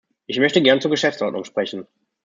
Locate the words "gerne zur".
0.63-0.89